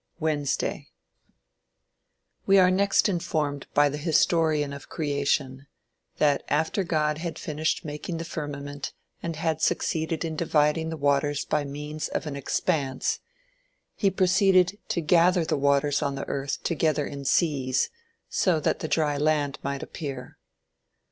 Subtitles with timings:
[0.19, 0.87] WEDNESDAY
[2.47, 5.67] We are next informed by the historian of Creation,
[6.17, 11.45] that after God had finished making the firmament and had succeeded in dividing the waters
[11.45, 13.19] by means of an "expanse,"
[13.93, 17.91] he proceeded "to gather the waters on the earth together in seas,
[18.27, 20.39] so that the dry land might appear."